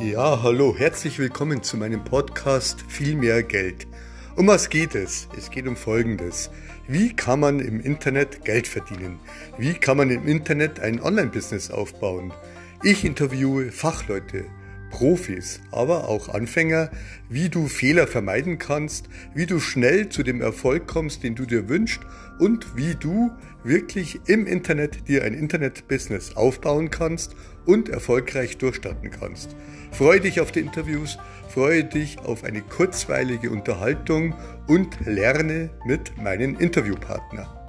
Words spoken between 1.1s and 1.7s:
willkommen